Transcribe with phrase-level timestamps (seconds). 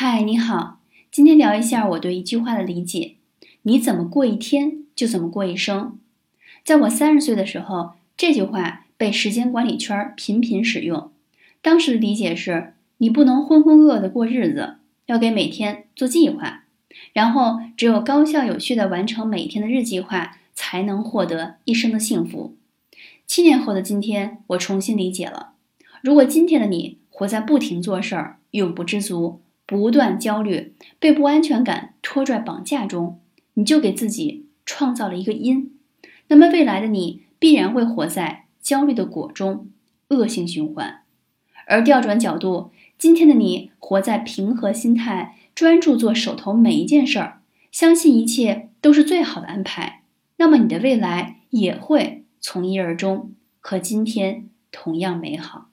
[0.00, 0.78] 嗨，你好，
[1.10, 3.16] 今天聊一下我对一句话的理解：
[3.62, 5.98] 你怎么过一天，就怎么过一生。
[6.64, 11.10] 在我三十岁的时候，这句话被时间管理圈频频使用。
[11.60, 14.76] 当时的理解是：你不能浑浑噩噩的过日子，
[15.06, 16.62] 要给每天做计划，
[17.12, 22.54] 然后只有高效有序的完成每天的日计划，才能获得一生的幸福。
[23.26, 25.54] 七年后的今天，我重新理解了：
[26.00, 29.40] 如果今天的你活在不停做事儿、永不知足。
[29.68, 33.20] 不断焦虑，被不安全感拖拽绑架中，
[33.52, 35.74] 你就给自己创造了一个因。
[36.28, 39.68] 那么未来的你必然会活在焦虑的果中，
[40.08, 41.02] 恶性循环。
[41.66, 50.02] 而调转角度，今天的你活在平和心态，专注做手头每一件事儿，相信一切都是最好的安排。
[50.38, 55.68] 那么你的未来也会从一而终，和今天同样美好。